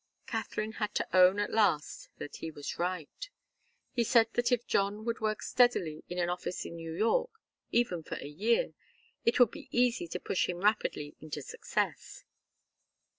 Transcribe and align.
Katharine 0.25 0.71
had 0.81 0.95
to 0.95 1.07
own 1.15 1.37
at 1.39 1.51
last 1.53 2.09
that 2.17 2.37
he 2.37 2.49
was 2.49 2.79
right. 2.79 3.29
He 3.91 4.03
said 4.03 4.29
that 4.33 4.51
if 4.51 4.65
John 4.65 5.05
would 5.05 5.19
work 5.19 5.43
steadily 5.43 6.03
in 6.09 6.17
an 6.17 6.27
office 6.27 6.65
in 6.65 6.75
New 6.75 6.91
York, 6.95 7.29
even 7.69 8.01
for 8.01 8.15
a 8.15 8.25
year, 8.25 8.73
it 9.25 9.39
would 9.39 9.51
be 9.51 9.69
easy 9.69 10.07
to 10.07 10.19
push 10.19 10.49
him 10.49 10.57
rapidly 10.61 11.15
into 11.19 11.43
success. 11.43 12.23